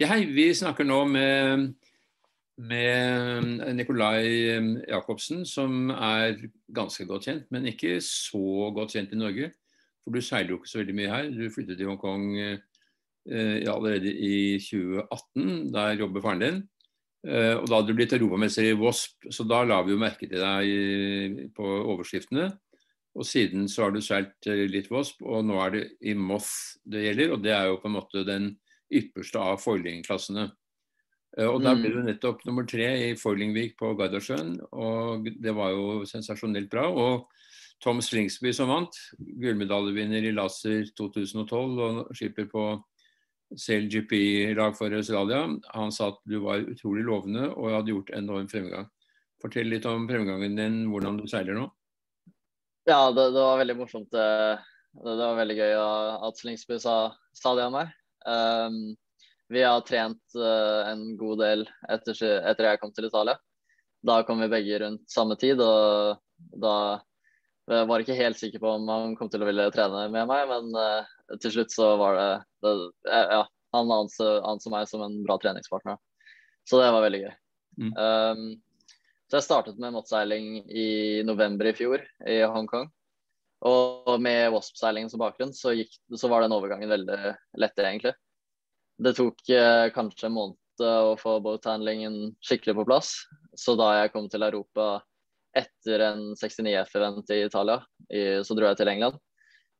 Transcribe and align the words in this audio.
Ja, 0.00 0.06
hei, 0.14 0.22
vi 0.32 0.46
snakker 0.56 0.86
nå 0.88 1.02
med, 1.12 1.74
med 2.56 3.58
Nikolai 3.76 4.22
Jacobsen, 4.88 5.42
som 5.44 5.90
er 5.92 6.38
ganske 6.72 7.04
godt 7.04 7.26
kjent, 7.28 7.50
men 7.52 7.68
ikke 7.68 7.98
så 8.00 8.70
godt 8.72 8.94
kjent 8.96 9.12
i 9.12 9.18
Norge. 9.20 9.50
For 10.00 10.16
du 10.16 10.24
seiler 10.24 10.54
jo 10.54 10.56
ikke 10.62 10.70
så 10.70 10.80
veldig 10.80 10.94
mye 10.96 11.10
her. 11.10 11.28
Du 11.34 11.52
flyttet 11.52 11.76
til 11.76 11.90
Hongkong 11.90 12.24
eh, 12.40 13.58
allerede 13.68 14.08
i 14.08 14.56
2018. 14.70 15.68
Der 15.76 16.00
jobber 16.00 16.24
faren 16.24 16.46
din. 16.46 16.62
Eh, 17.28 17.58
og 17.58 17.68
da 17.68 17.82
hadde 17.82 17.92
du 17.92 18.00
blitt 18.00 18.16
europamester 18.16 18.70
i 18.70 18.72
Wasp, 18.80 19.28
så 19.28 19.44
da 19.44 19.60
la 19.68 19.82
vi 19.84 19.92
jo 19.92 20.00
merke 20.00 20.24
til 20.24 20.40
deg 20.40 21.44
på 21.60 21.74
overskriftene. 21.82 22.48
Og 23.20 23.28
siden 23.28 23.68
så 23.68 23.84
har 23.84 23.92
du 23.92 24.00
seilt 24.00 24.48
eh, 24.48 24.64
litt 24.64 24.88
Wasp, 24.88 25.20
og 25.20 25.44
nå 25.44 25.60
er 25.60 25.76
det 25.76 25.86
i 26.08 26.16
Moth 26.16 26.80
det 26.88 27.04
gjelder. 27.04 27.36
Og 27.36 27.44
det 27.44 27.52
er 27.58 27.68
jo 27.68 27.82
på 27.84 27.92
en 27.92 27.98
måte 28.00 28.24
den 28.24 28.54
ypperste 28.90 29.38
av 29.38 29.60
foiling-klassene. 29.62 30.48
og 31.38 31.62
da 31.62 31.74
ble 31.78 31.90
mm. 31.90 31.96
du 31.96 32.06
nettopp 32.08 32.44
nummer 32.46 32.66
tre 32.66 32.88
i 33.10 33.16
Foilingvik 33.18 33.76
på 33.78 33.92
Gardasjøen, 33.98 34.56
og 34.72 35.28
det 35.38 35.54
var 35.54 35.70
jo 35.76 36.04
sensasjonelt 36.10 36.70
bra. 36.70 36.88
Og 36.90 37.28
Tom 37.80 38.02
Slingsby 38.04 38.52
som 38.52 38.68
vant, 38.68 38.96
gullmedaljevinner 39.16 40.26
i 40.28 40.34
laser 40.36 40.90
2012 40.98 41.78
og 41.86 42.00
skipper 42.16 42.48
på 42.50 42.64
CLGP-lag 43.56 44.76
for 44.78 44.94
Australia. 44.94 45.46
Han 45.74 45.92
sa 45.94 46.10
at 46.12 46.20
du 46.28 46.38
var 46.44 46.66
utrolig 46.66 47.06
lovende 47.06 47.48
og 47.50 47.72
hadde 47.74 47.94
gjort 47.94 48.12
enorm 48.18 48.50
fremgang. 48.50 48.90
Fortell 49.40 49.70
litt 49.72 49.88
om 49.88 50.04
fremgangen 50.10 50.58
din, 50.58 50.82
hvordan 50.92 51.16
du 51.18 51.24
seiler 51.30 51.56
nå. 51.56 51.70
Ja, 52.88 53.08
det, 53.14 53.30
det 53.32 53.40
var 53.40 53.58
veldig 53.60 53.76
morsomt. 53.78 54.10
Det, 54.12 54.28
det, 55.00 55.16
var 55.22 55.38
veldig 55.40 55.56
gøy 55.56 55.74
at 55.80 56.42
Slingsby 56.42 56.78
sa, 56.82 56.96
sa 57.36 57.54
det 57.56 57.66
om 57.70 57.78
meg. 57.78 57.94
Um, 58.26 58.96
vi 59.50 59.62
har 59.62 59.80
trent 59.86 60.36
uh, 60.38 60.88
en 60.90 61.16
god 61.18 61.40
del 61.42 61.64
etter, 61.90 62.18
etter 62.22 62.68
jeg 62.68 62.80
kom 62.82 62.92
til 62.94 63.08
Italia. 63.08 63.36
Da 64.06 64.20
kom 64.24 64.40
vi 64.40 64.50
begge 64.52 64.78
rundt 64.84 65.10
samme 65.12 65.36
tid, 65.40 65.60
og 65.60 66.20
da 66.62 66.74
jeg 67.70 67.86
var 67.86 68.02
ikke 68.02 68.18
helt 68.18 68.38
sikker 68.40 68.62
på 68.62 68.70
om 68.78 68.88
han 68.90 69.16
kom 69.18 69.28
til 69.30 69.44
å 69.44 69.48
ville 69.48 69.68
trene 69.74 70.06
med 70.10 70.30
meg, 70.30 70.46
men 70.50 70.70
uh, 70.74 71.36
til 71.42 71.56
slutt 71.56 71.74
så 71.74 71.92
var 72.00 72.18
det, 72.18 72.30
det 72.66 72.74
Ja, 73.10 73.44
han 73.76 73.92
anså 73.94 74.72
meg 74.72 74.88
som 74.90 75.04
en 75.06 75.20
bra 75.26 75.36
treningspartner. 75.42 75.98
Så 76.66 76.80
det 76.80 76.90
var 76.94 77.04
veldig 77.04 77.22
gøy. 77.24 77.34
Mm. 77.80 77.92
Um, 77.94 78.48
så 79.30 79.38
jeg 79.38 79.46
startet 79.46 79.78
med 79.78 79.94
mottseiling 79.94 80.64
i 80.66 80.88
november 81.26 81.70
i 81.70 81.74
fjor 81.78 82.02
i 82.26 82.40
Hongkong. 82.50 82.88
Og 83.68 84.16
med 84.22 84.48
Wasp-seilingen 84.54 85.10
som 85.12 85.20
bakgrunn 85.20 85.52
så, 85.56 85.74
gikk, 85.76 85.92
så, 86.16 86.28
var 86.32 86.44
den 86.44 86.54
overgangen 86.56 86.88
veldig 86.88 87.18
lett, 87.60 87.78
egentlig. 87.78 88.14
Det 89.00 89.12
tok 89.16 89.52
eh, 89.52 89.88
kanskje 89.92 90.28
en 90.28 90.36
måned 90.36 90.56
å 90.80 91.16
få 91.20 91.36
boathandlingen 91.44 92.36
skikkelig 92.44 92.78
på 92.78 92.86
plass. 92.88 93.12
Så 93.56 93.76
da 93.76 93.92
jeg 93.98 94.14
kom 94.14 94.30
til 94.32 94.46
Europa 94.46 95.02
etter 95.56 96.06
en 96.06 96.30
69F-event 96.38 97.32
i 97.34 97.42
Italia, 97.44 97.80
i, 98.08 98.22
så 98.46 98.56
dro 98.56 98.70
jeg 98.70 98.80
til 98.80 98.92
England. 98.92 99.18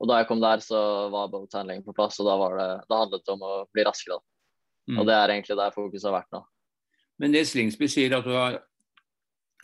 Og 0.01 0.08
da 0.08 0.20
jeg 0.20 0.28
kom 0.28 0.41
der, 0.42 0.61
så 0.64 0.81
var 1.12 1.33
boathandlingen 1.33 1.84
på 1.86 1.95
plass, 1.97 2.19
og 2.20 2.28
da, 2.28 2.36
var 2.41 2.56
det, 2.56 2.70
da 2.89 3.03
handlet 3.03 3.25
det 3.25 3.33
om 3.33 3.45
å 3.45 3.55
bli 3.73 3.84
raskere. 3.86 4.20
Mm. 4.91 4.98
Og 4.98 5.06
det 5.08 5.17
er 5.17 5.33
egentlig 5.33 5.56
der 5.61 5.75
fokuset 5.77 6.08
har 6.08 6.19
vært 6.19 6.36
nå. 6.36 6.41
Men 7.20 7.36
det 7.36 7.45
Slingsby 7.51 7.89
sier 7.92 8.17
at 8.17 8.25
du 8.25 8.33
har 8.33 8.62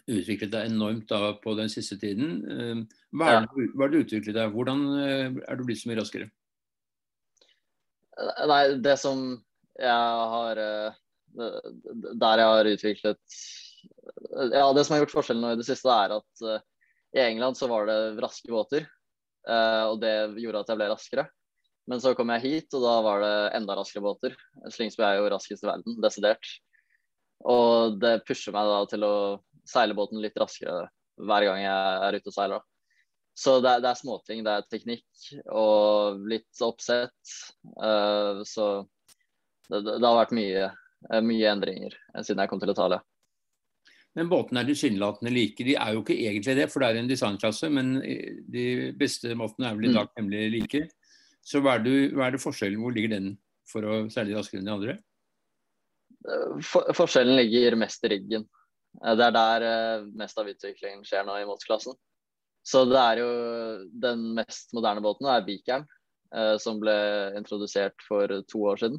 utviklet 0.06 0.52
deg 0.52 0.70
enormt 0.70 1.08
da 1.10 1.32
på 1.42 1.54
den 1.58 1.70
siste 1.72 1.98
tiden. 2.00 2.38
Ehm, 2.50 2.82
hva 3.16 3.32
er, 3.32 3.46
det, 3.46 3.68
hva 3.74 3.86
er 3.86 3.92
det 3.92 3.98
du 3.98 4.04
utviklet 4.06 4.38
deg? 4.38 4.54
Hvordan 4.54 4.82
eh, 5.02 5.38
er 5.46 5.58
du 5.58 5.64
blitt 5.66 5.82
så 5.82 5.90
mye 5.90 5.98
raskere? 6.00 6.28
Eh, 8.16 8.42
nei, 8.50 8.62
det 8.82 8.96
som 9.02 9.28
jeg 9.76 10.32
har 10.32 10.56
eh, 10.62 11.00
Der 11.36 12.40
jeg 12.40 12.48
har 12.48 12.68
utviklet 12.70 13.34
Ja, 14.54 14.70
det 14.72 14.86
som 14.86 14.94
har 14.94 15.02
gjort 15.02 15.16
forskjellen 15.18 15.42
nå 15.44 15.50
i 15.52 15.58
det 15.60 15.66
siste, 15.68 15.90
er 15.92 16.14
at 16.16 16.46
i 17.16 17.20
England 17.20 17.58
så 17.58 17.68
var 17.68 17.88
det 17.88 17.98
raske 18.22 18.48
båter. 18.50 18.86
Og 19.46 20.00
det 20.00 20.14
gjorde 20.40 20.62
at 20.64 20.70
jeg 20.72 20.80
ble 20.80 20.88
raskere. 20.90 21.24
Men 21.90 22.00
så 22.02 22.14
kom 22.18 22.32
jeg 22.34 22.42
hit, 22.42 22.74
og 22.74 22.82
da 22.82 22.94
var 23.04 23.20
det 23.22 23.34
enda 23.58 23.76
raskere 23.78 24.02
båter. 24.04 24.34
Slingsby 24.74 25.04
er 25.06 25.20
jo 25.20 25.28
raskest 25.30 25.64
i 25.64 25.68
verden, 25.68 25.98
desidert. 26.02 26.48
Og 27.46 28.00
det 28.02 28.24
pusher 28.26 28.56
meg 28.56 28.72
da 28.72 28.80
til 28.90 29.06
å 29.06 29.14
seile 29.68 29.96
båten 29.96 30.22
litt 30.22 30.36
raskere 30.38 30.86
hver 31.16 31.46
gang 31.48 31.62
jeg 31.62 32.00
er 32.06 32.18
ute 32.18 32.32
og 32.32 32.36
seiler. 32.36 32.64
Så 33.36 33.58
det, 33.60 33.74
det 33.84 33.90
er 33.90 33.98
småting. 33.98 34.44
Det 34.44 34.52
er 34.52 34.68
teknikk 34.72 35.26
og 35.52 36.22
litt 36.28 36.62
oppsett. 36.64 37.34
Uh, 37.76 38.40
så 38.48 38.86
det, 39.68 39.82
det, 39.84 40.00
har 40.00 40.22
vært 40.22 40.36
mye, 40.36 40.70
mye 41.24 41.52
endringer 41.52 41.96
siden 42.22 42.40
jeg 42.40 42.52
kom 42.52 42.62
til 42.62 42.72
Italia. 42.72 43.02
Men 44.16 44.30
båtene 44.32 44.62
er 44.62 44.70
tilsynelatende 44.70 45.32
like. 45.34 45.64
De 45.66 45.74
er 45.76 45.92
jo 45.92 46.00
ikke 46.00 46.16
egentlig 46.16 46.54
det, 46.56 46.70
for 46.72 46.80
det 46.80 46.88
er 46.88 47.02
en 47.02 47.10
designklasse, 47.10 47.68
men 47.68 47.98
de 48.48 48.64
beste 48.96 49.34
båtene 49.36 49.68
er 49.68 49.76
vel 49.76 49.90
i 49.90 49.92
mm. 49.92 49.98
dag 49.98 50.22
nemlig 50.22 50.46
like. 50.54 50.86
Så 51.44 51.60
hva 51.60 51.76
er, 51.76 51.84
det, 51.84 51.96
hva 52.16 52.30
er, 52.30 52.34
det, 52.34 52.40
forskjellen? 52.42 52.80
Hvor 52.80 52.96
ligger 52.96 53.12
den 53.12 53.34
for 53.68 53.84
å 53.84 53.98
seile 54.12 54.38
raskere 54.38 54.62
enn 54.62 54.70
de 54.70 54.72
andre? 54.72 54.96
For, 56.64 56.88
forskjellen 56.96 57.36
ligger 57.38 57.76
mest 57.78 58.08
i 58.08 58.14
riggen. 58.16 58.48
Det 59.02 59.26
er 59.26 59.34
der 59.34 59.64
eh, 59.66 60.06
mest 60.16 60.38
av 60.40 60.48
utviklingen 60.48 61.04
skjer 61.04 61.26
nå 61.26 61.36
i 61.40 61.46
motorklassen. 61.48 61.96
Så 62.66 62.82
det 62.90 62.98
er 62.98 63.20
jo 63.22 63.28
den 64.02 64.24
mest 64.38 64.72
moderne 64.74 65.02
båten 65.04 65.28
er 65.30 65.44
Beakeren, 65.46 65.84
eh, 66.34 66.56
som 66.62 66.80
ble 66.82 66.96
introdusert 67.38 67.94
for 68.08 68.32
to 68.50 68.62
år 68.72 68.80
siden. 68.82 68.98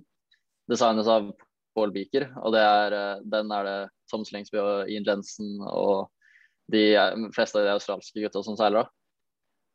Designet 0.72 1.09
av 1.12 1.31
Paul 1.78 1.91
Beaker, 1.96 2.30
og 2.41 2.56
er, 2.56 2.94
eh, 2.96 3.24
den 3.28 3.52
er 3.52 3.68
det 3.68 3.80
Tom 4.12 4.24
Slingsby 4.25 4.59
og 4.62 4.91
Ian 4.91 5.08
Jensen 5.08 5.59
og 5.68 6.08
de 6.72 6.96
fleste 7.35 7.59
av 7.59 7.68
de 7.68 7.74
australske 7.75 8.24
gutta 8.24 8.44
som 8.44 8.58
seiler. 8.59 8.88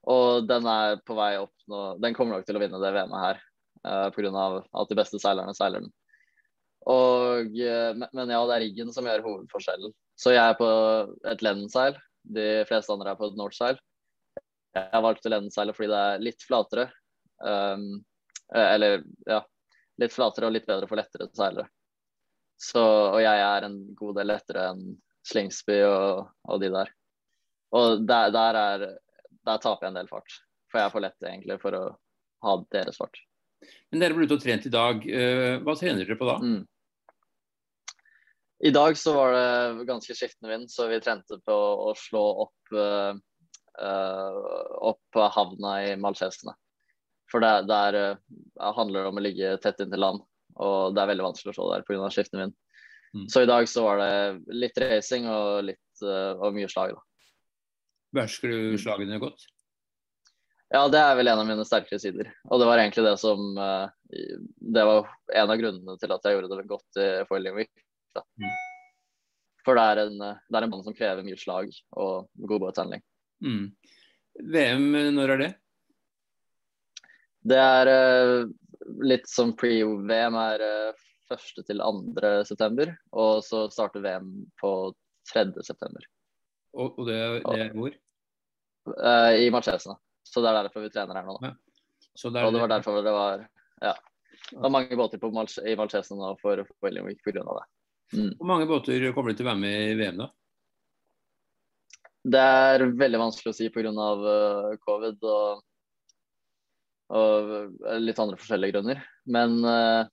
Og 0.08 0.48
den 0.48 0.66
er 0.66 0.98
på 1.06 1.14
vei 1.14 1.36
opp 1.38 1.54
nå. 1.70 1.82
Den 2.02 2.14
kommer 2.14 2.36
nok 2.36 2.46
til 2.46 2.58
å 2.58 2.62
vinne 2.62 2.80
det 2.82 2.90
VM-et 2.96 3.22
her 3.22 3.42
uh, 3.86 4.08
eh, 4.08 4.08
pga. 4.16 4.46
at 4.80 4.88
de 4.88 4.98
beste 4.98 5.20
seilerne 5.22 5.54
seiler 5.54 5.84
den. 5.84 5.92
Og, 6.90 7.52
men 7.54 8.32
ja, 8.34 8.40
det 8.48 8.54
er 8.56 8.64
riggen 8.64 8.90
som 8.90 9.06
gjør 9.06 9.22
hovedforskjellen. 9.22 9.92
Så 10.18 10.34
jeg 10.34 10.42
er 10.42 10.58
på 10.58 10.68
et 11.32 11.42
Lennon-seil. 11.44 11.96
De 12.22 12.48
fleste 12.68 12.92
andre 12.94 13.12
er 13.12 13.18
på 13.18 13.30
et 13.30 13.38
North-seil. 13.38 13.80
Jeg 14.72 14.84
valgte 14.88 15.04
valgt 15.04 15.30
Lennon-seilet 15.30 15.76
fordi 15.76 15.92
det 15.92 16.02
er 16.08 16.26
litt 16.26 16.44
flatere. 16.46 16.88
Um, 17.42 17.86
eller 18.54 19.02
ja, 19.26 19.40
litt 20.00 20.14
flatere 20.14 20.48
og 20.48 20.54
litt 20.54 20.68
bedre 20.68 20.88
for 20.88 21.00
lettere 21.00 21.28
seilere. 21.36 21.68
Så, 22.62 22.82
og 22.82 23.18
jeg 23.22 23.42
er 23.42 23.66
en 23.66 23.78
god 23.98 24.20
del 24.20 24.30
lettere 24.30 24.68
enn 24.70 24.84
Slingsby 25.26 25.80
og, 25.86 26.28
og, 26.46 26.56
de 26.62 26.70
der. 26.74 26.90
Og 27.74 28.04
der, 28.06 28.30
der, 28.34 28.58
er, 28.58 28.86
der, 29.46 29.62
taper 29.62 29.86
jeg 29.86 29.92
en 29.92 30.00
del 30.00 30.10
fart. 30.10 30.38
For 30.70 30.80
jeg 30.80 30.88
er 30.88 30.94
for 30.94 31.04
lett 31.04 31.26
egentlig 31.26 31.58
for 31.62 31.78
å 31.78 31.82
ha 32.46 32.56
deres 32.74 32.98
fart. 33.00 33.18
Men 33.90 34.02
dere 34.02 34.16
ble 34.16 34.26
ute 34.26 34.38
og 34.38 34.44
trent 34.44 34.66
i 34.66 34.72
dag. 34.72 35.04
Eh, 35.06 35.56
hva 35.62 35.74
trener 35.78 36.02
dere 36.02 36.18
på 36.18 36.28
da? 36.28 36.38
Mm. 36.42 36.62
I 38.64 38.70
dag 38.70 38.98
så 38.98 39.12
var 39.14 39.32
det 39.32 39.84
ganske 39.84 40.14
skiftende 40.14 40.52
vind, 40.52 40.70
så 40.70 40.86
vi 40.86 41.00
trente 41.02 41.38
på 41.42 41.54
å 41.88 41.94
slå 41.98 42.20
opp, 42.44 42.74
uh, 42.78 43.16
opp 44.86 45.18
havna 45.34 45.72
i 45.82 45.96
Malchesene. 45.98 46.54
For 47.32 47.42
der 47.42 47.98
uh, 47.98 48.70
handler 48.76 49.02
det 49.02 49.10
om 49.10 49.18
å 49.18 49.24
ligge 49.26 49.56
tett 49.64 49.82
inntil 49.82 50.04
land. 50.04 50.22
Og 50.62 50.94
det 50.94 51.02
er 51.02 51.10
veldig 51.10 51.26
vanskelig 51.26 51.56
å 51.56 51.58
se 51.58 51.68
der 51.72 51.86
pga. 51.88 52.12
skiftende 52.14 52.44
vind. 52.44 52.56
Mm. 53.16 53.26
Så 53.34 53.42
i 53.42 53.50
dag 53.50 53.66
så 53.68 53.82
var 53.88 53.98
det 53.98 54.54
litt 54.54 54.78
racing 54.78 55.26
og, 55.26 55.64
litt, 55.66 56.06
og 56.06 56.54
mye 56.54 56.70
slag. 56.70 56.94
da. 56.94 57.34
Behersker 58.14 58.52
du 58.52 58.78
slagene 58.78 59.18
godt? 59.18 59.42
Ja, 60.72 60.86
det 60.88 61.02
er 61.02 61.16
vel 61.18 61.28
en 61.28 61.42
av 61.42 61.48
mine 61.48 61.66
sterkere 61.66 61.98
sider. 62.00 62.30
Og 62.46 62.62
det 62.62 62.68
var 62.70 62.80
egentlig 62.80 63.10
det 63.10 63.18
som 63.20 63.56
Det 63.56 64.84
var 64.88 65.10
en 65.34 65.50
av 65.50 65.58
grunnene 65.60 65.98
til 65.98 66.14
at 66.14 66.28
jeg 66.28 66.38
gjorde 66.38 66.60
det 66.60 66.70
godt 66.70 67.00
i 67.02 67.14
Foiling 67.26 67.58
Week. 67.58 67.74
Mm. 68.20 68.52
For 69.62 69.78
det 69.78 69.82
er, 69.92 70.00
en, 70.08 70.18
det 70.18 70.58
er 70.58 70.66
en 70.66 70.72
mann 70.72 70.84
som 70.84 70.94
krever 70.96 71.24
mye 71.26 71.38
slag 71.38 71.70
og 71.94 72.28
god 72.50 72.64
båthandling. 72.64 73.02
Mm. 73.44 73.68
VM, 74.52 74.88
når 75.14 75.34
er 75.34 75.42
det? 75.42 75.50
Det 77.42 77.58
er 77.58 77.90
uh, 77.90 78.50
litt 79.06 79.26
som 79.30 79.54
pre-VM 79.58 80.38
er 80.38 80.62
uh, 80.62 81.02
første 81.30 81.64
til 81.66 81.82
2. 81.82 82.22
september, 82.48 82.94
og 83.14 83.42
så 83.46 83.64
starter 83.72 84.04
VM 84.04 84.30
på 84.60 84.72
3. 85.32 85.48
september. 85.62 86.06
Og, 86.72 86.98
og 86.98 87.08
det, 87.08 87.18
det, 87.44 87.58
er 87.66 87.74
hvor? 87.76 87.94
Uh, 88.88 89.34
I 89.38 89.50
Marchesene. 89.54 89.98
Så 90.26 90.42
det 90.42 90.50
er 90.50 90.62
derfor 90.62 90.86
vi 90.86 90.92
trener 90.94 91.18
her 91.18 91.28
nå. 91.28 91.36
Ja. 91.42 91.52
Der, 92.22 92.44
og 92.44 92.52
det 92.52 92.60
var 92.60 92.68
derfor 92.68 92.98
det 93.00 93.12
var 93.14 93.44
ja. 93.80 93.92
Det 94.50 94.58
var 94.60 94.72
mange 94.74 94.96
båter 94.98 95.20
på 95.20 95.30
i 95.32 95.76
Marchesene 95.78 96.18
nå 96.20 96.34
for, 96.42 96.60
for 96.66 96.86
William 96.86 97.06
Week 97.08 97.22
pga. 97.24 97.42
det. 97.42 97.66
Mm. 98.12 98.32
Hvor 98.38 98.48
mange 98.48 98.68
båter 98.68 99.04
kommer 99.16 99.36
til 99.36 99.46
å 99.46 99.50
være 99.52 99.62
med 99.62 99.90
i 99.90 99.98
VM, 99.98 100.20
da? 100.20 100.28
Det 102.22 102.40
er 102.62 102.84
veldig 103.00 103.18
vanskelig 103.18 103.50
å 103.50 103.56
si 103.56 103.68
pga. 103.72 103.92
Uh, 103.92 104.72
covid. 104.86 105.22
og 105.22 105.68
og 107.12 107.74
litt 108.00 108.20
andre 108.22 108.38
forskjellige 108.40 108.72
grunner. 108.72 109.02
Men 109.28 109.58
uh, 109.66 110.06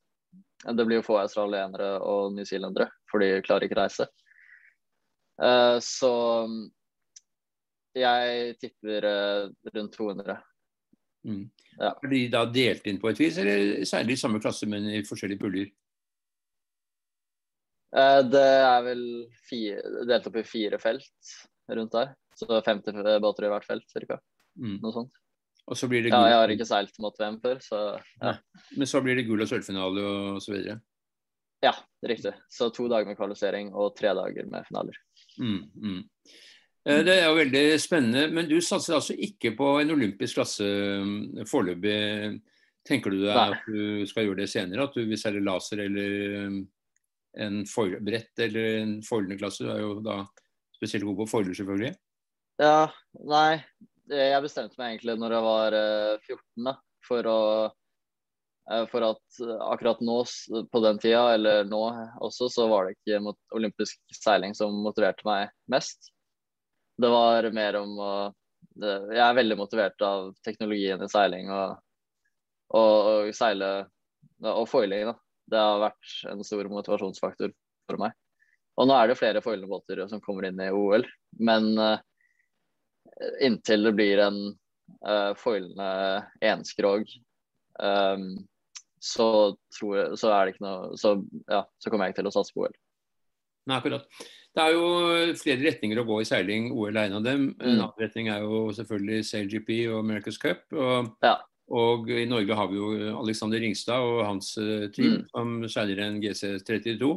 det 0.68 0.84
blir 0.84 1.00
jo 1.00 1.06
få 1.06 1.16
australienere 1.22 1.94
og 2.04 2.34
newzealendere, 2.36 2.90
for 3.07 3.24
de 3.24 3.38
klarer 3.46 3.69
ikke 3.69 3.78
reise. 3.80 4.07
Uh, 5.40 5.78
så 5.80 6.12
jeg 7.95 8.57
tipper 8.60 9.07
rundt 9.72 9.95
200. 9.95 10.36
Mm. 11.28 11.45
Ja. 11.80 11.94
Er 11.94 12.12
de 12.12 12.19
da 12.31 12.44
delt 12.52 12.88
inn 12.88 13.00
på 13.00 13.10
et 13.12 13.19
vis, 13.19 13.40
eller 13.40 13.86
særlig 13.88 14.18
i 14.18 14.22
samme 14.22 14.44
klasse, 14.44 14.68
men 14.69 14.88
i 14.92 15.02
forskjellige 15.07 15.42
puljer? 15.42 15.72
Uh, 17.96 18.22
det 18.30 18.44
er 18.46 18.84
vel 18.86 19.06
fire, 19.50 20.04
delt 20.10 20.28
opp 20.30 20.38
i 20.42 20.46
fire 20.46 20.82
felt 20.82 21.34
rundt 21.70 21.96
der. 21.96 22.14
Så 22.38 22.62
50 22.66 23.02
båter 23.24 23.48
i 23.48 23.52
hvert 23.52 23.68
felt, 23.68 23.98
ca. 24.08 24.20
Mm. 24.60 24.78
Noe 24.84 24.96
sånt. 24.96 25.18
Og 25.70 25.78
så 25.78 25.90
blir 25.90 26.02
det 26.02 26.10
gul... 26.10 26.18
Ja, 26.18 26.34
jeg 26.34 26.42
har 26.42 26.54
ikke 26.54 26.70
seilt 26.70 26.96
mot 27.04 27.18
VM 27.20 27.38
før, 27.44 27.60
så 27.62 27.80
ja. 28.22 28.38
Men 28.74 28.90
så 28.90 29.02
blir 29.06 29.20
det 29.20 29.28
gull 29.28 29.44
og 29.44 29.50
sølvfinale 29.52 30.06
og 30.06 30.40
så 30.42 30.56
videre? 30.56 30.80
Ja, 31.62 31.74
riktig. 32.08 32.32
Så 32.50 32.70
to 32.74 32.88
dager 32.90 33.06
med 33.10 33.20
kvalifisering 33.20 33.74
og 33.76 33.92
tre 33.98 34.14
dager 34.18 34.48
med 34.50 34.66
finaler. 34.70 34.98
Mm, 35.38 35.60
mm. 35.76 36.00
Eh, 36.88 37.02
det 37.06 37.18
er 37.20 37.28
jo 37.28 37.38
veldig 37.38 37.64
spennende. 37.82 38.26
Men 38.34 38.50
du 38.50 38.58
satser 38.64 38.98
altså 38.98 39.14
ikke 39.14 39.54
på 39.58 39.76
en 39.82 39.94
olympisk 39.94 40.40
klasse 40.40 40.66
mm, 41.04 41.44
foreløpig. 41.50 42.40
Tenker 42.88 43.14
du 43.14 43.22
deg 43.26 43.36
at 43.36 43.68
du 43.68 44.08
skal 44.10 44.26
gjøre 44.26 44.42
det 44.42 44.50
senere? 44.50 44.88
At 44.88 44.96
du 44.96 45.04
vil 45.04 45.20
selge 45.20 45.44
laser 45.46 45.84
eller 45.86 46.48
mm, 46.50 46.60
en 47.38 47.64
brett 48.06 48.40
eller 48.40 48.78
en 48.81 48.94
foilende 49.06 49.38
klasse? 49.38 49.66
Du 49.66 49.72
er 49.74 49.81
jo 49.84 49.98
da 50.06 50.24
spesielt 50.80 51.06
god 51.06 51.18
på 51.22 51.30
foiler, 51.34 51.54
selvfølgelig. 51.58 51.94
Ja, 52.60 52.90
nei. 53.28 53.62
Jeg 54.10 54.42
bestemte 54.42 54.80
meg 54.80 54.96
egentlig 54.96 55.16
når 55.22 55.36
jeg 55.36 55.46
var 55.46 55.76
14, 56.26 56.40
eh, 56.40 56.64
da, 56.66 56.74
for 57.06 57.30
å 57.30 57.42
eh, 58.72 58.86
for 58.90 59.06
at 59.06 59.42
akkurat 59.70 60.02
nå, 60.02 60.18
på 60.72 60.81
den 60.84 61.02
tida, 61.04 61.22
eller 61.36 61.68
nå 61.70 61.84
også, 62.26 62.50
så 62.52 62.66
var 62.72 62.88
det 62.88 62.98
ikke 62.98 63.36
olympisk 63.56 64.00
seiling 64.16 64.56
som 64.58 64.81
motiverte 64.84 65.28
meg 65.30 65.54
mest. 65.72 66.10
Det 67.00 67.12
var 67.12 67.48
mer 67.56 67.80
om 67.80 67.96
å 68.00 68.12
Jeg 68.80 69.22
er 69.24 69.36
veldig 69.36 69.56
motivert 69.60 70.02
av 70.04 70.34
teknologien 70.46 71.02
i 71.04 71.08
seiling 71.12 71.50
og, 71.52 71.80
og, 72.76 72.94
og 73.12 73.31
seile 73.36 73.72
og 74.40 74.66
foiling. 74.72 75.10
da. 75.10 75.16
Det 75.50 75.60
har 75.60 75.84
vært 75.84 76.16
en 76.31 76.44
stor 76.46 76.69
motivasjonsfaktor 76.72 77.54
for 77.90 78.01
meg. 78.01 78.16
Og 78.80 78.88
nå 78.88 78.96
er 78.96 79.12
det 79.12 79.19
flere 79.19 79.44
foilende 79.44 79.69
båter 79.72 80.06
som 80.07 80.22
kommer 80.24 80.48
inn 80.48 80.60
i 80.63 80.69
OL, 80.72 81.04
men 81.44 81.74
uh, 81.75 82.00
inntil 83.44 83.90
det 83.90 83.96
blir 83.98 84.22
en 84.24 84.40
uh, 85.04 85.34
foilende 85.40 85.90
enskrog, 86.48 87.10
um, 87.84 88.31
så, 89.00 89.28
jeg, 89.80 90.19
så, 90.19 90.31
er 90.31 90.46
det 90.46 90.54
ikke 90.54 90.66
noe 90.66 90.98
så, 91.00 91.13
ja, 91.48 91.63
så 91.80 91.92
kommer 91.92 92.07
jeg 92.07 92.13
ikke 92.13 92.22
til 92.24 92.31
å 92.31 92.36
satse 92.36 92.56
på 92.56 92.66
OL. 92.66 92.78
Nei, 93.69 93.78
akkurat. 93.78 94.07
Det 94.56 94.63
er 94.63 94.74
jo 94.74 94.88
flere 95.40 95.62
retninger 95.62 96.00
å 96.02 96.07
gå 96.07 96.22
i 96.24 96.28
seiling. 96.28 96.72
OL 96.74 96.95
er 96.98 97.07
en 97.07 97.19
av 97.19 97.25
dem. 97.28 97.44
En 97.60 97.68
mm. 97.68 97.75
annen 97.75 98.02
retning 98.02 98.31
er 98.34 98.44
jo 98.44 98.63
selvfølgelig 98.75 99.28
SailGP 99.28 99.69
og 99.92 100.00
America's 100.02 100.40
Cup. 100.42 100.63
Og, 100.74 101.12
ja. 101.24 101.36
Og, 101.69 102.10
i 102.10 102.25
Norge 102.30 102.56
har 102.57 102.69
vi 102.71 102.80
jo 102.80 102.92
Alexander 103.19 103.62
Ringstad 103.62 104.06
og 104.06 104.24
hans 104.25 104.56
uh, 104.57 104.88
team 104.94 105.19
mm. 105.19 105.25
som 105.31 105.57
seiler 105.69 106.04
en 106.06 106.21
GC32. 106.24 107.10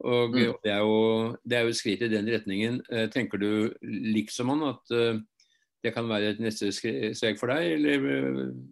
Og, 0.00 0.36
mm. 0.36 0.52
det, 0.64 0.72
er 0.72 0.78
jo, 0.80 0.98
det 1.44 1.58
er 1.58 1.66
jo 1.66 1.72
et 1.74 1.78
skritt 1.78 2.04
i 2.06 2.10
den 2.12 2.28
retningen. 2.30 2.80
Uh, 2.90 3.06
tenker 3.12 3.42
du 3.42 3.72
liksom 3.82 4.52
han 4.54 4.68
at 4.72 4.94
uh, 4.94 5.18
det 5.84 5.94
kan 5.96 6.08
være 6.08 6.34
et 6.34 6.44
neste 6.44 6.70
steg 6.72 7.40
for 7.40 7.50
deg, 7.50 7.74
eller? 7.78 8.06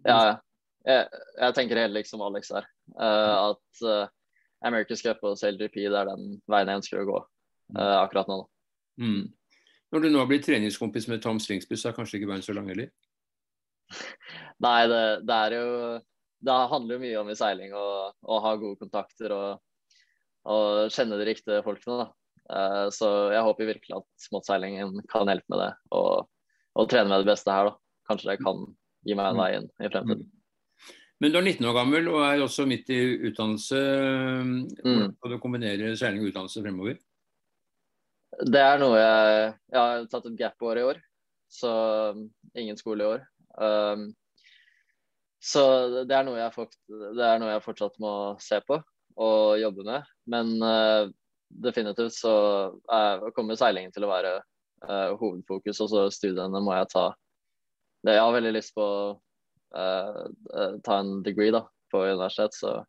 Ja, 0.05 0.37
jeg, 0.85 1.09
jeg 1.41 1.57
tenker 1.57 1.81
helt 1.81 1.97
liksom 1.97 2.21
Alex 2.23 2.53
her. 2.53 2.67
at 3.01 4.11
America's 4.65 5.03
Cup 5.03 5.23
og 5.23 5.39
CLGP 5.39 5.85
det 5.87 5.97
er 5.97 6.09
den 6.11 6.39
veien 6.51 6.71
jeg 6.71 6.83
ønsker 6.83 7.03
å 7.03 7.09
gå 7.09 7.19
uh, 7.21 7.97
akkurat 8.03 8.31
nå. 8.31 8.39
Mm. 9.01 9.29
Når 9.93 10.05
du 10.05 10.09
nå 10.13 10.25
blitt 10.29 10.45
treningskompis 10.45 11.09
med 11.09 11.23
Tom 11.25 11.39
Slingsbuss, 11.41 11.87
er 11.87 11.97
kanskje 11.97 12.19
ikke 12.19 12.33
veien 12.33 12.45
så 12.45 12.57
lang 12.57 12.69
heller? 12.69 12.91
Nei, 14.65 14.81
det, 14.91 15.03
det, 15.29 15.37
er 15.37 15.57
jo 15.57 15.67
Det 16.45 16.57
handler 16.73 16.97
jo 16.97 17.03
mye 17.03 17.19
om 17.23 17.33
i 17.33 17.37
seiling 17.39 17.75
å 17.75 18.41
ha 18.45 18.55
gode 18.61 18.81
kontakter 18.83 19.35
og, 19.37 19.61
og 20.49 20.95
kjenne 20.95 21.19
de 21.21 21.29
riktige 21.29 21.65
folkene. 21.67 22.05
da. 22.05 22.09
Uh, 22.49 22.87
så 22.95 23.09
jeg 23.35 23.45
håper 23.45 23.69
virkelig 23.75 23.99
at 23.99 24.09
småseilingen 24.25 24.97
kan 25.13 25.29
hjelpe 25.29 25.53
med 25.53 25.61
det, 25.67 25.73
og, 25.93 26.29
og 26.81 26.89
trene 26.89 27.11
med 27.11 27.25
det 27.25 27.33
beste 27.33 27.53
her. 27.53 27.71
da. 27.71 27.77
Kanskje 28.09 28.33
det 28.33 28.41
kan 28.41 28.65
gi 29.05 29.17
meg 29.19 29.33
en 29.33 29.41
vei 29.41 29.51
inn 29.59 29.71
i 29.79 29.91
fremtiden. 29.91 30.25
Mm. 30.25 30.35
Men 31.19 31.35
du 31.35 31.41
er 31.41 31.49
19 31.51 31.67
år 31.67 31.75
gammel 31.75 32.09
og 32.13 32.21
er 32.23 32.45
også 32.45 32.65
midt 32.71 32.91
i 32.95 33.01
utdannelse. 33.27 33.79
Hvordan 34.79 35.15
skal 35.17 35.33
du 35.33 35.41
kombinere 35.43 35.97
seiling 35.99 36.23
og 36.23 36.31
utdannelse 36.31 36.63
fremover? 36.63 37.01
Det 38.39 38.61
er 38.63 38.79
noe 38.79 39.01
jeg 39.01 39.55
Jeg 39.73 39.81
har 39.81 40.05
tatt 40.13 40.29
et 40.29 40.39
gap-år 40.39 40.79
i 40.79 40.85
år, 40.93 41.01
så 41.51 41.73
ingen 42.55 42.79
skole 42.79 43.03
i 43.03 43.11
år. 43.17 43.27
Um, 43.59 44.11
så 45.39 45.63
det 46.09 46.15
er, 46.15 46.25
noe 46.27 46.39
jeg 46.41 46.55
fort, 46.55 46.75
det 46.89 47.25
er 47.25 47.39
noe 47.41 47.53
jeg 47.53 47.65
fortsatt 47.65 47.99
må 48.03 48.13
se 48.43 48.59
på 48.67 48.81
og 49.19 49.59
jobbe 49.59 49.87
med. 49.87 50.11
Men 50.31 50.53
uh, 50.63 51.11
definitivt 51.49 52.17
så 52.19 52.35
er, 52.93 53.29
kommer 53.37 53.59
seilingen 53.59 53.95
til 53.95 54.07
å 54.07 54.13
være 54.13 54.35
uh, 54.39 55.15
hovedfokus, 55.19 55.83
og 55.85 55.91
så 55.95 56.05
studiene 56.15 56.63
må 56.63 56.75
jeg 56.77 56.91
ta. 56.95 57.09
Det, 58.05 58.15
jeg 58.15 58.23
har 58.23 58.37
veldig 58.37 58.55
lyst 58.55 58.75
på 58.77 58.85
å 58.85 59.11
uh, 59.75 60.79
ta 60.87 61.01
en 61.01 61.19
degree 61.27 61.55
da, 61.55 61.65
på 61.91 62.05
universitet, 62.07 62.55
så 62.55 62.81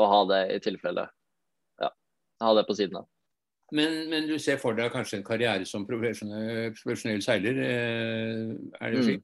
å 0.00 0.06
ha 0.08 0.20
det 0.30 0.44
i 0.54 0.60
tilfelle 0.62 1.08
Ja, 1.82 1.90
ha 2.44 2.52
det 2.56 2.68
på 2.68 2.76
siden 2.78 3.02
av. 3.02 3.08
Men, 3.70 4.08
men, 4.10 4.26
du 4.26 4.38
ser 4.42 4.58
for 4.58 4.74
deg 4.74 4.90
kanskje 4.90 5.20
en 5.20 5.26
karriere 5.26 5.66
som 5.68 5.84
profesjonell, 5.86 7.20
seiler, 7.22 7.60
eh, 7.62 8.48
er 8.80 8.94
det 8.96 9.02
mm. 9.04 9.20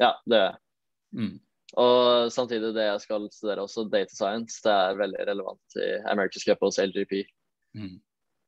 Ja, 0.00 0.14
det 0.26 0.38
er 0.38 0.54
mm. 1.16 1.34
Og 1.80 2.28
samtidig 2.32 2.74
det 2.76 2.84
jeg 2.84 3.00
skal 3.00 3.28
studere 3.32 3.64
også, 3.64 3.86
data 3.88 4.12
science, 4.12 4.60
det 4.64 4.72
er 4.72 4.98
veldig 4.98 5.24
relevant 5.28 5.76
i 5.80 5.88
America's 6.12 6.44
Cup 6.44 6.60
hos 6.60 6.76
LGP. 6.82 7.22
Mm. 7.78 7.96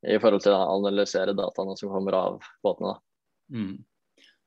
I 0.05 0.19
forhold 0.21 0.45
til 0.45 0.53
å 0.53 0.75
analysere 0.75 1.33
dataene 1.37 1.77
som 1.81 1.93
kommer 1.93 2.17
av 2.19 2.37
båtene. 2.65 2.99
Mm. 3.49 3.79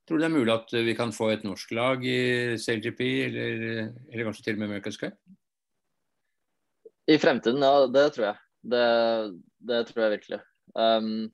Tror 0.06 0.20
du 0.20 0.22
det 0.22 0.28
er 0.28 0.36
mulig 0.36 0.54
at 0.54 0.70
vi 0.86 0.94
kan 0.96 1.10
få 1.12 1.32
et 1.34 1.42
norsk 1.44 1.74
lag 1.74 2.06
i 2.06 2.54
CLGP, 2.54 3.02
eller, 3.26 3.64
eller 4.12 4.28
kanskje 4.28 4.46
til 4.46 4.56
og 4.56 4.62
med 4.62 4.70
America's 4.70 5.00
Cup? 5.00 5.18
I 7.10 7.18
fremtiden, 7.18 7.64
ja. 7.64 7.88
Det 7.90 8.06
tror 8.14 8.28
jeg. 8.28 8.40
Det, 8.70 8.86
det 9.68 9.82
tror 9.90 10.04
jeg 10.04 10.14
virkelig. 10.18 10.40
Um, 10.78 11.28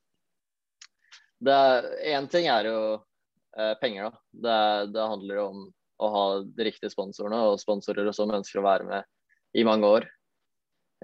Én 1.45 2.29
ting 2.31 2.47
er 2.49 2.71
jo 2.71 2.79
eh, 3.59 3.75
penger, 3.81 4.11
da. 4.11 4.21
Det, 4.31 4.93
det, 4.95 5.07
handler 5.13 5.43
om 5.45 5.65
å 6.03 6.11
ha 6.11 6.25
de 6.43 6.67
riktige 6.67 6.93
sponsorene 6.93 7.39
og 7.51 7.61
sponsorer 7.63 8.11
som 8.17 8.33
ønsker 8.35 8.61
å 8.61 8.67
være 8.67 8.89
med 8.89 9.59
i 9.59 9.65
mange 9.67 9.89
år. 9.89 10.09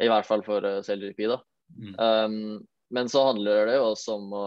I 0.00 0.08
hvert 0.10 0.26
fall 0.26 0.42
for 0.46 0.64
uh, 0.64 0.80
CLGP, 0.82 1.26
da. 1.30 1.38
Mm. 1.76 1.94
Um, 1.94 2.58
men 2.90 3.10
så 3.12 3.22
handler 3.28 3.68
det 3.68 3.76
jo 3.78 3.90
også 3.92 4.16
om 4.16 4.32
å 4.34 4.44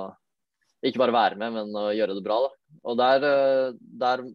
ikke 0.83 0.99
bare 0.99 1.15
være 1.15 1.39
med, 1.39 1.53
men 1.55 1.77
å 1.79 1.85
gjøre 1.95 2.17
det 2.17 2.23
bra. 2.25 2.41
Da. 2.43 2.79
Og 2.91 2.97
der, 2.99 3.27
uh, 3.27 3.77
der 4.01 4.25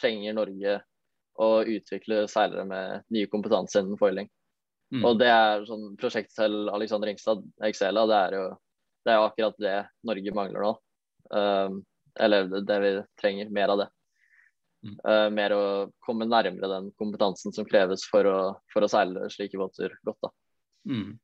trenger 0.00 0.36
Norge 0.36 0.80
å 1.40 1.50
utvikle 1.62 2.26
seilere 2.28 2.66
med 2.68 3.06
ny 3.14 3.24
kompetanse 3.32 3.80
innen 3.80 4.00
foiling. 4.00 4.28
Mm. 4.90 5.04
Og 5.06 5.20
det 5.20 5.30
er 5.30 5.64
sånn 5.68 5.94
prosjektet 6.00 6.34
til 6.36 6.68
Alexander 6.72 7.08
Ringstad, 7.08 7.44
Excela, 7.64 8.04
det 8.10 8.18
er 8.26 8.36
jo 8.36 8.44
det 9.06 9.12
er 9.14 9.24
akkurat 9.24 9.62
det 9.62 9.76
Norge 10.04 10.34
mangler 10.36 10.64
nå. 10.66 10.72
Um, 11.30 11.78
eller 12.20 12.48
det, 12.66 12.78
vi 12.82 12.92
trenger, 13.20 13.50
mer 13.54 13.72
av 13.74 13.82
det. 13.82 13.88
Mm. 14.80 14.94
Uh, 15.04 15.28
mer 15.36 15.52
å 15.52 15.64
komme 16.00 16.28
nærmere 16.28 16.70
den 16.72 16.86
kompetansen 16.98 17.52
som 17.52 17.66
kreves 17.68 18.06
for 18.08 18.26
å, 18.28 18.38
for 18.72 18.86
å 18.86 18.88
seile 18.90 19.28
slike 19.32 19.60
båter 19.60 19.92
godt. 20.06 20.22
da. 20.24 20.32
Mm. 20.88 21.18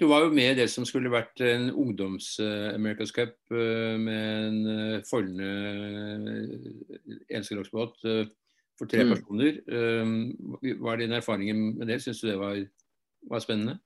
Du 0.00 0.08
var 0.10 0.24
jo 0.24 0.32
med 0.34 0.54
i 0.54 0.58
det 0.62 0.66
som 0.72 0.86
skulle 0.88 1.12
vært 1.12 1.42
en 1.46 1.68
ungdoms-America's 1.70 3.12
Cup 3.14 3.36
uh, 3.54 3.94
med 4.00 4.48
en 4.48 5.06
foldende 5.06 5.50
enkeltdagsbåt 7.28 8.00
for 8.00 8.88
tre 8.88 9.04
mm. 9.04 9.12
personer. 9.12 9.60
Hva 10.80 10.94
er 10.94 11.02
dine 11.04 11.20
erfaringer 11.20 11.58
med 11.60 11.90
det? 11.92 12.00
Syns 12.02 12.22
du 12.24 12.30
det 12.30 12.40
var 12.40 12.56
var 13.28 13.40
spennende? 13.40 13.78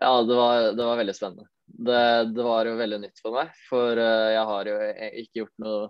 Ja, 0.00 0.22
det 0.22 0.34
var, 0.34 0.72
det 0.74 0.84
var 0.84 0.96
veldig 0.96 1.14
spennende. 1.14 1.48
Det, 1.66 2.24
det, 2.34 2.42
var 2.42 2.68
jo 2.68 2.76
veldig 2.78 3.00
nytt 3.02 3.20
for 3.22 3.36
meg. 3.36 3.54
For 3.68 3.98
uh, 3.98 4.32
jeg 4.34 4.48
har 4.50 4.70
jo 4.70 4.76
ikke 5.22 5.40
gjort 5.42 5.64
noe 5.64 5.86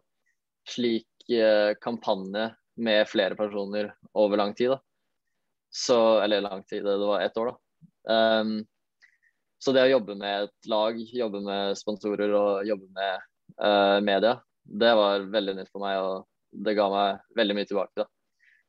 slik 0.70 1.08
uh, 1.34 1.74
kampanje 1.82 2.50
med 2.80 3.08
flere 3.08 3.36
personer 3.38 3.92
over 4.18 4.40
lang 4.40 4.54
tid. 4.54 4.74
da. 4.74 4.80
Så, 5.74 5.98
eller 6.22 6.40
lang 6.40 6.62
tid, 6.62 6.84
det 6.86 6.96
var 7.02 7.20
ett 7.20 7.36
år, 7.36 7.52
da. 7.52 7.58
Um, 8.14 8.62
så 9.58 9.72
det 9.72 9.86
å 9.86 9.94
jobbe 9.94 10.14
med 10.20 10.46
et 10.46 10.68
lag, 10.68 10.98
jobbe 10.98 11.40
med 11.44 11.78
sponsorer 11.78 12.32
og 12.36 12.66
jobbe 12.68 12.90
med 12.94 13.22
uh, 13.62 13.98
media, 14.04 14.36
det 14.64 14.92
var 14.96 15.24
veldig 15.32 15.56
nytt 15.58 15.70
for 15.72 15.84
meg. 15.84 15.98
Og 15.98 16.64
det 16.64 16.76
ga 16.78 16.88
meg 16.92 17.24
veldig 17.38 17.56
mye 17.58 17.70
tilbake, 17.70 18.04
da. 18.04 18.06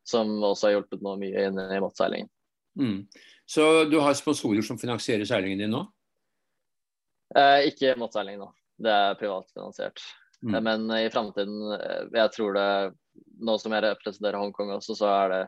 Som 0.05 0.38
også 0.39 0.69
har 0.69 0.77
hjulpet 0.77 1.03
nå 1.05 1.15
mye 1.21 1.47
inn 1.50 1.59
i 1.62 1.81
måtseilingen. 1.83 2.29
Mm. 2.79 3.05
Så 3.45 3.85
du 3.89 4.00
har 4.01 4.17
sponsorer 4.17 4.65
som 4.65 4.79
finansierer 4.81 5.27
seilingen 5.27 5.62
din 5.65 5.74
nå? 5.74 5.83
Eh, 7.34 7.72
ikke 7.72 7.96
måttseiling 8.00 8.38
nå. 8.41 8.51
Det 8.77 8.91
er 8.91 9.17
privatfinansiert. 9.20 10.03
Mm. 10.44 10.55
Eh, 10.55 10.62
Men 10.62 10.91
i 10.91 11.10
framtiden, 11.10 11.74
eh, 11.79 12.05
jeg 12.13 12.32
tror 12.32 12.53
det 12.53 12.94
Nå 13.39 13.58
som 13.60 13.72
jeg 13.72 13.84
representerer 13.84 14.39
Hongkong 14.39 14.74
også, 14.75 14.96
så 14.96 15.08
er 15.08 15.29
det 15.32 15.44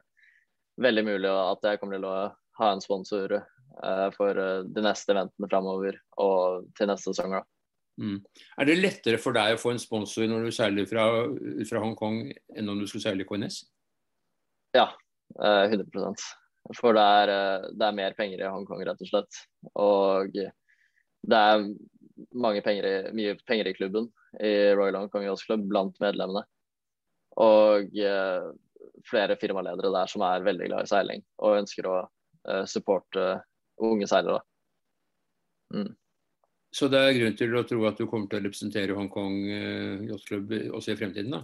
veldig 0.79 1.03
mulig 1.03 1.27
at 1.27 1.65
jeg 1.67 1.79
kommer 1.81 1.97
til 1.97 2.05
å 2.07 2.13
ha 2.59 2.69
en 2.71 2.83
sponsor 2.83 3.33
eh, 3.35 4.07
for 4.15 4.39
de 4.63 4.83
neste 4.83 5.11
eventene 5.11 5.49
framover 5.51 5.97
og 6.23 6.69
til 6.77 6.87
neste 6.87 7.11
sesong. 7.11 7.35
da. 7.35 7.41
Mm. 7.99 8.21
Er 8.55 8.69
det 8.69 8.77
lettere 8.79 9.19
for 9.19 9.35
deg 9.35 9.55
å 9.55 9.59
få 9.59 9.73
en 9.73 9.83
sponsor 9.83 10.29
når 10.31 10.47
du 10.47 10.55
seiler 10.55 10.87
fra, 10.87 11.09
fra 11.67 11.83
Hongkong, 11.83 12.21
enn 12.55 12.71
om 12.71 12.79
du 12.79 12.87
skulle 12.87 13.03
seile 13.03 13.27
KNS? 13.27 13.59
Ja, 14.79 14.87
eh, 15.43 15.67
100 15.67 16.15
For 16.79 16.95
det 16.95 17.03
er, 17.03 17.33
det 17.75 17.87
er 17.89 17.99
mer 17.99 18.15
penger 18.15 18.45
i 18.45 18.51
Hongkong, 18.51 18.85
rett 18.87 19.03
og 19.03 19.11
slett. 19.11 19.43
Og 19.75 20.39
det 21.27 21.37
er 21.37 21.65
mange 22.37 22.63
penger 22.65 22.87
i, 22.87 22.93
mye 23.15 23.35
penger 23.47 23.69
i 23.69 23.75
klubben, 23.77 24.09
i 24.39 24.53
Royal 24.77 25.01
Hong 25.01 25.11
Kong 25.13 25.25
Yacht 25.27 25.45
Club, 25.45 25.67
blant 25.69 25.99
medlemmene. 26.03 26.45
Og 27.37 27.93
eh, 28.01 28.47
flere 29.05 29.37
firmaledere 29.39 29.93
der 29.93 30.09
som 30.09 30.23
er 30.25 30.45
veldig 30.45 30.71
glad 30.71 30.87
i 30.87 30.89
seiling 30.89 31.21
og 31.37 31.59
ønsker 31.59 31.89
å 31.89 31.97
eh, 32.01 32.63
supporte 32.69 33.27
unge 33.85 34.07
seilere. 34.09 34.41
Mm. 35.75 35.91
Så 36.73 36.89
det 36.91 36.99
er 37.01 37.15
grunn 37.15 37.37
til 37.37 37.53
å 37.55 37.63
tro 37.67 37.83
at 37.89 37.99
du 37.99 38.07
kommer 38.09 38.29
til 38.31 38.41
å 38.41 38.47
representere 38.47 38.97
Hongkong 38.97 39.37
eh, 39.51 40.07
Yacht 40.09 40.27
Club 40.29 40.55
også 40.79 40.93
i 40.93 40.99
fremtiden? 40.99 41.37
da? 41.37 41.43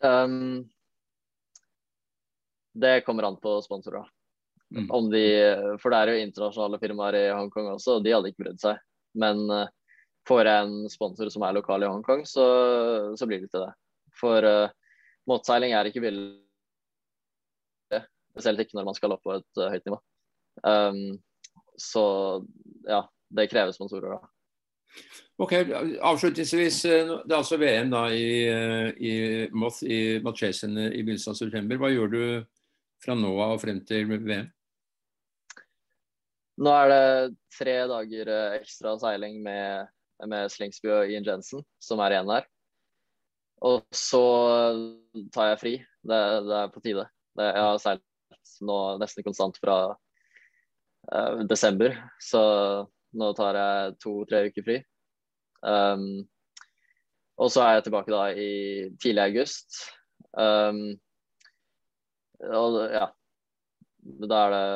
Um, 0.00 0.70
det 2.72 3.02
kommer 3.04 3.26
an 3.28 3.36
på 3.42 3.58
sponsorer. 3.64 4.06
Mm. 4.70 4.86
Om 4.94 5.08
de, 5.10 5.24
for 5.82 5.90
det 5.90 5.98
er 5.98 6.12
jo 6.12 6.24
internasjonale 6.24 6.78
firmaer 6.82 7.16
i 7.18 7.24
Hongkong 7.34 7.72
også, 7.72 7.98
og 7.98 8.04
de 8.04 8.12
hadde 8.14 8.30
ikke 8.30 8.44
brydd 8.44 8.60
seg. 8.62 8.78
Men 9.18 9.42
uh, 9.50 9.66
får 10.28 10.46
jeg 10.46 10.66
en 10.66 10.92
sponsor 10.92 11.30
som 11.34 11.46
er 11.46 11.56
lokal 11.56 11.82
i 11.82 11.90
Hongkong, 11.90 12.22
så, 12.28 12.44
så 13.18 13.26
blir 13.26 13.42
det 13.42 13.50
til 13.50 13.64
det. 13.64 13.72
For 14.20 14.46
uh, 14.46 14.70
motseiling 15.30 15.74
er 15.74 15.90
ikke 15.90 16.04
billig, 16.04 16.38
spesielt 18.30 18.62
ikke 18.62 18.78
når 18.78 18.92
man 18.92 18.98
skal 18.98 19.16
opp 19.16 19.24
på 19.26 19.34
et 19.40 19.62
uh, 19.62 19.70
høyt 19.72 19.88
nivå. 19.88 19.98
Um, 20.62 21.02
så 21.80 22.04
ja, 22.86 23.04
det 23.34 23.50
krever 23.50 23.74
sponsorer 23.74 24.14
da. 24.14 24.20
Ok, 25.40 25.52
Avslutningsvis, 26.02 26.84
eh, 26.84 27.06
det 27.24 27.32
er 27.32 27.38
altså 27.38 27.56
VM 27.56 27.92
da 27.92 28.02
i, 28.12 28.44
eh, 28.44 28.88
i 29.00 29.12
Moth 29.56 29.84
i 29.86 30.20
Malchesen 30.20 30.76
i 30.76 31.00
begynnelsen 31.00 31.32
av 31.32 31.38
september. 31.38 31.78
Hva 31.80 31.88
gjør 31.88 32.10
du 32.12 32.22
fra 33.00 33.16
nå 33.16 33.30
av 33.40 33.54
og 33.54 33.62
frem 33.62 33.80
til 33.86 34.10
VM? 34.10 34.50
Nå 36.60 36.72
er 36.76 36.90
det 36.92 37.36
tre 37.56 37.76
dager 37.88 38.28
eh, 38.28 38.58
ekstra 38.60 38.92
seiling 39.00 39.38
med, 39.44 39.88
med 40.28 40.52
Slingsby 40.52 40.90
og 40.92 41.12
Ian 41.12 41.24
Jensen, 41.24 41.64
som 41.80 42.02
er 42.04 42.16
igjen 42.16 42.32
her. 42.34 42.48
Og 43.64 43.84
så 43.96 44.20
tar 45.32 45.52
jeg 45.52 45.60
fri. 45.60 45.74
Det, 46.04 46.20
det 46.46 46.58
er 46.58 46.70
på 46.72 46.82
tide. 46.84 47.06
Det, 47.36 47.48
jeg 47.48 47.64
har 47.64 47.80
seilt 47.80 48.06
nå 48.64 48.78
nesten 49.00 49.24
konstant 49.24 49.56
fra 49.60 49.76
uh, 49.92 51.42
desember, 51.48 51.96
så 52.20 52.42
nå 53.16 53.32
tar 53.36 53.58
jeg 53.58 53.96
to-tre 54.04 54.46
uker 54.48 54.66
fri. 54.66 54.78
Um, 55.60 56.24
og 57.40 57.52
så 57.52 57.64
er 57.64 57.78
jeg 57.78 57.88
tilbake 57.88 58.12
da 58.12 58.24
i 58.32 58.50
tidlig 59.00 59.26
august. 59.30 59.84
Um, 60.36 60.98
og 62.48 62.80
ja, 62.92 63.06
da 64.28 64.42
er 64.46 64.56
det 64.56 64.66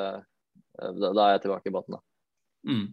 da, 0.74 1.10
da 1.10 1.24
er 1.24 1.36
jeg 1.36 1.44
tilbake 1.46 1.70
i 1.70 1.74
båten, 1.74 1.96
da. 1.96 2.02
Mm. 2.70 2.86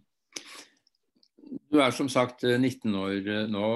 Du 1.71 1.79
er 1.83 1.93
som 1.95 2.07
sagt 2.11 2.43
19 2.45 2.95
år 2.95 3.29
nå. 3.51 3.67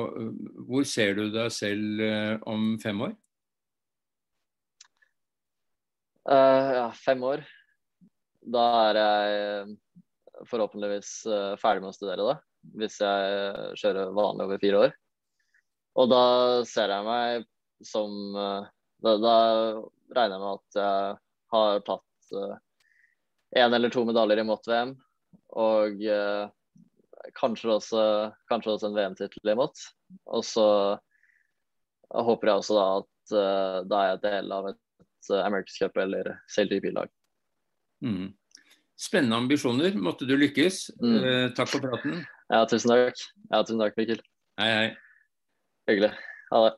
Hvor 0.67 0.85
ser 0.87 1.15
du 1.17 1.27
deg 1.33 1.51
selv 1.51 2.03
om 2.47 2.75
fem 2.83 3.01
år? 3.07 3.15
Uh, 6.25 6.69
ja, 6.79 6.85
fem 6.97 7.23
år. 7.27 7.43
Da 8.45 8.63
er 8.85 8.99
jeg 9.01 10.45
forhåpentligvis 10.51 11.11
ferdig 11.61 11.83
med 11.83 11.91
å 11.91 11.95
studere, 11.95 12.29
da. 12.29 12.37
Hvis 12.79 12.99
jeg 13.03 13.75
kjører 13.81 14.15
vanlig 14.15 14.47
over 14.47 14.63
fire 14.63 14.85
år. 14.85 14.95
Og 15.99 16.09
da 16.11 16.23
ser 16.67 16.91
jeg 16.91 17.07
meg 17.07 17.45
som 17.85 18.15
da, 19.03 19.17
da, 19.19 19.35
regner 20.15 20.35
jeg 20.35 20.43
med 20.43 20.51
at 20.51 20.79
jeg 20.79 21.17
har 21.53 21.83
tatt 21.87 22.35
én 23.55 23.73
eller 23.73 23.93
to 23.93 24.05
medaljer 24.07 24.41
i 24.41 24.47
Mott-VM. 24.47 24.95
Og 25.55 26.01
kanskje 27.39 27.71
også, 27.71 28.01
kanskje, 28.51 28.73
også, 28.75 28.89
en 28.89 28.97
VM-tittel 28.97 29.53
i 29.53 29.57
Mott. 29.57 29.79
Og 30.27 30.43
så 30.45 30.67
håper 32.11 32.51
jeg 32.51 32.63
også 32.63 32.75
da 32.77 32.87
at 32.99 33.87
da 33.89 34.01
er 34.01 34.09
jeg 34.11 34.23
del 34.25 34.51
av 34.53 34.67
et 34.73 34.81
America's 35.41 35.79
Cup 35.79 35.97
eller 35.97 36.35
CLGP-lag. 36.51 37.09
Mm. 38.05 38.33
Spennende 38.95 39.35
ambisjoner. 39.35 39.95
Måtte 39.99 40.27
du 40.27 40.35
lykkes. 40.39 40.89
Mm. 41.01 41.15
Eh, 41.17 41.49
takk 41.57 41.71
for 41.73 41.83
praten. 41.83 42.21
Ja, 42.51 42.63
tusen 42.69 42.93
takk. 42.93 43.19
Ja, 43.49 43.61
tusen 43.63 43.81
takk, 43.81 43.97
Mikkel. 43.99 44.21
Hei, 44.61 44.69
hei. 44.71 44.87
Hyggelig. 45.89 46.13
Ha 46.51 46.61
det. 46.67 46.75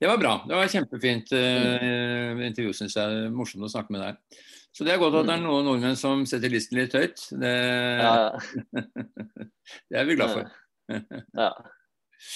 Det 0.00 0.08
var 0.08 0.20
bra. 0.22 0.32
Det 0.48 0.56
var 0.56 0.70
kjempefint 0.72 1.34
eh, 1.36 2.46
intervju, 2.46 2.72
syns 2.78 2.96
jeg. 2.96 3.26
Morsomt 3.36 3.66
å 3.68 3.72
snakke 3.72 3.92
med 3.92 4.06
deg. 4.06 4.40
Så 4.76 4.86
det 4.86 4.94
er 4.94 5.00
godt 5.02 5.18
at 5.18 5.28
det 5.28 5.34
er 5.34 5.42
noen 5.42 5.66
nordmenn 5.66 5.98
som 5.98 6.22
setter 6.28 6.52
listen 6.52 6.78
litt 6.78 6.94
høyt. 6.94 7.22
Det, 7.42 7.54
ja, 8.00 8.12
ja. 8.30 8.82
det 9.90 9.98
er 9.98 10.06
vi 10.06 10.16
glad 10.18 10.34
for. 10.34 10.50
ja. 10.94 11.48
ja, 11.48 11.48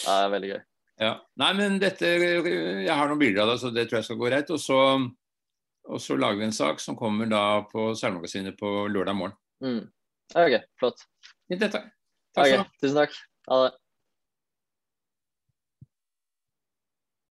det 0.08 0.16
er 0.16 0.32
veldig 0.34 0.50
gøy. 0.50 0.62
Ja. 1.02 1.12
Nei, 1.42 1.50
men 1.58 1.78
dette 1.82 2.06
Jeg 2.06 2.90
har 2.90 3.08
noen 3.10 3.18
bilder 3.18 3.44
av 3.44 3.52
det, 3.52 3.60
så 3.62 3.70
det 3.74 3.86
tror 3.88 4.00
jeg 4.00 4.08
skal 4.08 4.18
gå 4.20 4.28
greit. 4.30 4.50
Og 4.54 4.62
så, 4.62 4.80
og 5.90 6.02
så 6.02 6.18
lager 6.18 6.42
vi 6.42 6.48
en 6.48 6.58
sak 6.58 6.82
som 6.82 6.98
kommer 6.98 7.30
da 7.30 7.44
på 7.70 7.92
Seilmagasinet 7.98 8.58
på 8.58 8.74
lørdag 8.90 9.18
morgen. 9.18 9.38
Mm. 9.64 9.84
OK, 10.34 10.58
flott. 10.80 11.06
Fint, 11.46 11.62
dette. 11.62 11.86
Takk 12.34 12.50
okay, 12.50 12.68
tusen 12.82 13.02
takk. 13.04 13.18
Ha 13.50 13.64
det. 13.66 13.72